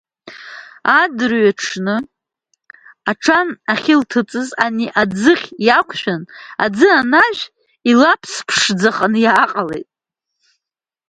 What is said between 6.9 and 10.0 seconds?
анажә, илаԥс ԥшӡаханы иааҟалеит.